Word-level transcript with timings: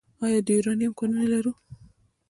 آیا 0.23 0.39
د 0.45 0.47
یورانیم 0.55 0.91
کانونه 0.99 1.25
لرو؟ 1.33 1.53